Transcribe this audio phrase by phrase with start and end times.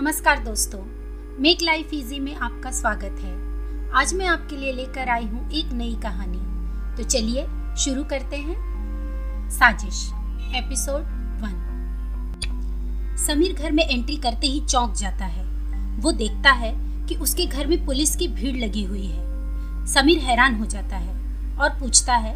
[0.00, 0.78] नमस्कार दोस्तों,
[1.42, 3.32] make life easy में आपका स्वागत है।
[3.92, 6.38] आज मैं आपके लिए लेकर आई हूँ एक नई कहानी।
[6.96, 10.10] तो चलिए शुरू करते हैं। साजिश,
[10.54, 11.02] एपिसोड
[11.42, 11.56] वन।
[13.18, 15.44] समीर घर में एंट्री करते ही चौंक जाता है।
[15.96, 16.72] वो देखता है
[17.06, 19.24] कि उसके घर में पुलिस की भीड़ लगी हुई है।
[19.86, 21.14] समीर हैरान हो जाता है
[21.56, 22.34] और पूछता है,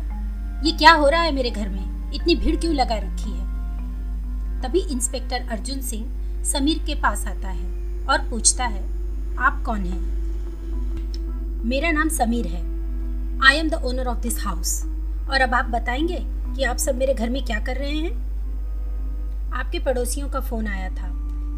[0.67, 2.13] ये क्या हो रहा है मेरे घर में?
[2.13, 3.47] इतनी भीड़ क्यों लगा रखी है?
[4.63, 7.67] तभी इंस्पेक्टर अर्जुन सिंह समीर के पास आता है
[8.07, 8.83] और पूछता है,
[9.37, 10.00] आप कौन हैं?
[11.64, 12.61] मेरा नाम समीर है।
[13.46, 14.83] I am the owner of this house
[15.31, 18.33] और अब आप बताएँगे कि आप सब मेरे घर में क्या कर रहे हैं?
[19.53, 21.09] आपके पड़ोसियों का फ़ोन आया था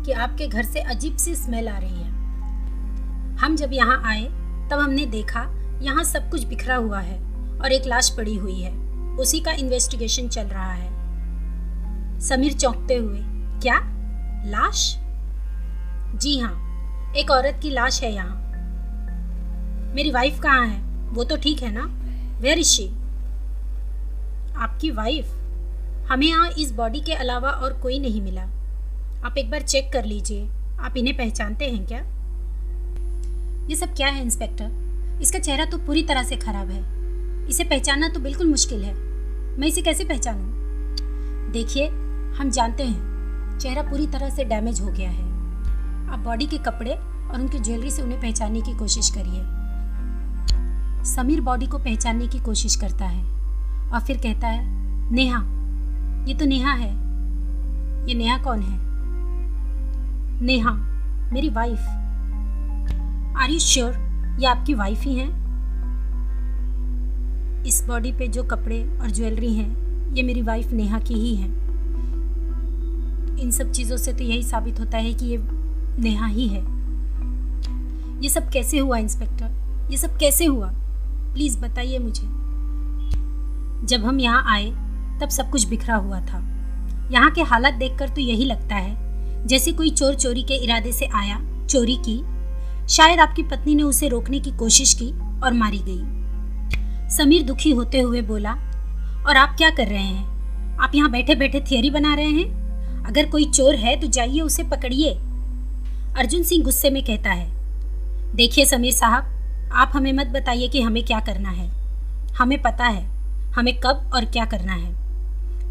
[0.06, 2.10] कि आपके घर से अजीब सी स्मेल आ रही है।
[3.36, 4.24] हम जब यहाँ आए,
[4.70, 5.50] तब हमने देखा
[5.82, 7.18] यहाँ सब कुछ बिखरा हुआ है
[7.60, 8.72] और एक लाश पड़ी हुई है।
[9.16, 10.90] उसी का इन्वेस्टिगेशन चल रहा है।
[12.20, 13.20] समीर चौंकते हुए,
[13.62, 13.93] क्या?
[14.46, 14.96] लाश?
[16.14, 18.34] जी हाँ एक औरत की लाश है यहाँ।
[19.94, 20.82] मेरी वाइफ कहाँ है?
[21.08, 21.84] वो तो ठीक है ना?
[22.40, 22.86] वेयर इज़ शी
[24.56, 25.26] आपकी वाइफ
[26.10, 28.42] हमें यहाँ इस बॉडी के अलावा और कोई नहीं मिला।
[29.26, 30.48] आप एक बार चेक कर लीजिए।
[30.80, 31.98] आप इन्हें पहचानते हैं क्या?
[33.70, 38.08] ये सब क्या है इंस्पेक्टर इसका चेहरा तो पूरी तरह से खराब है। इसे पहचानना
[38.08, 38.94] तो बिल्कुल मुश्किल है।
[39.58, 41.50] मैं इसे कैसे पहचानूं?
[41.52, 41.88] देखिए,
[42.38, 43.13] हम जानते हैं।
[43.58, 45.24] चेहरा पूरी तरह से डैमेज हो गया है।
[46.10, 49.42] आप बॉडी के कपड़े और उनकी ज्वेलरी से उन्हें पहचानने की कोशिश करिए।
[51.04, 53.24] समीर बॉडी को पहचानने की कोशिश करता है
[53.90, 54.66] और फिर कहता है,
[55.12, 55.38] नेहा,
[56.28, 56.92] ये तो नेहा है।
[58.08, 58.78] ये नेहा कौन है?
[60.42, 60.70] नेहा,
[61.32, 61.78] मेरी वाइफ
[63.38, 63.92] आर यू श्योर
[64.40, 65.44] ये आपकी वाइफ ही हैं?
[67.64, 69.68] इस बॉडी पे जो कपड़े और ज्वेलरी हैं,
[70.14, 71.63] ये मेरी वाइफ नेहा की ही हैं।
[73.40, 75.38] इन सब चीज़ों से तो यही साबित होता है कि ये
[76.02, 76.62] नेहा ही है।
[78.22, 79.88] ये सब कैसे हुआ, इंस्पेक्टर?
[79.90, 80.70] ये सब कैसे हुआ?
[81.34, 82.26] प्लीज़ बताइए मुझे।
[83.86, 84.70] जब हम यहाँ आए,
[85.20, 86.38] तब सब कुछ बिखरा हुआ था।
[87.12, 91.06] यहाँ के हालात देखकर तो यही लगता है, जैसे कोई चोर चोरी के इरादे से
[91.06, 92.22] आया, चोरी की।
[92.88, 96.00] शायद आपकी पत्नी ने उसे रोकने की कोशिश की और मारी गई।
[97.08, 98.52] समीर दुखी होते हुए बोला,
[99.26, 100.78] और आप क्या कर रहे हैं?
[100.78, 102.63] आप यहाँ बैठे बैठे थियरी बना रहे हैं?
[103.04, 105.10] अगर कोई चोर है तो जाइए उसे पकड़िए।
[106.16, 107.48] अर्जुन सिंह गुस्से में कहता है,
[108.36, 109.24] देखिए समीर साहब,
[109.72, 111.68] आप हमें मत बताइए कि हमें क्या करना है।
[112.34, 113.04] हमें पता है,
[113.52, 114.92] हमें कब और क्या करना है।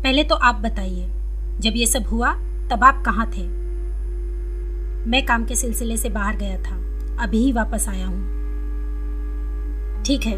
[0.04, 1.08] पहले तो आप बताइए,
[1.60, 2.34] जब ये सब हुआ,
[2.72, 3.48] तब आप कहाँ थे?
[5.04, 6.76] मैं काम के सिलसिले से बाहर गया था,
[7.24, 8.32] अभी ही वापस आया हूँ।
[10.04, 10.38] ठीक है,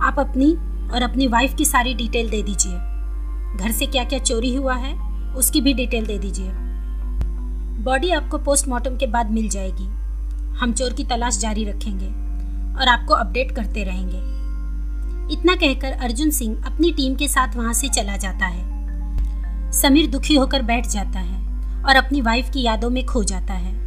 [0.00, 0.52] आप अपनी
[0.88, 2.76] और अपनी वाइफ की सारी डिटेल दे दीजिए।
[3.56, 4.94] घर से क्या क्या चोरी हुआ है?
[5.36, 6.50] उसकी भी डिटेल दे दीजिए।
[7.82, 9.84] बॉडी आपको पोस्टमार्टम के बाद मिल जाएगी।
[10.56, 12.06] हम चोर की तलाश जारी रखेंगे
[12.80, 14.36] और आपको अपडेट करते रहेंगे।
[15.32, 20.36] इतना कहकर अर्जुन सिंह अपनी टीम के साथ वहाँ से चला जाता है। समीर दुखी
[20.36, 21.44] होकर बैठ जाता है
[21.84, 23.85] और अपनी वाइफ की यादों में खो जाता है।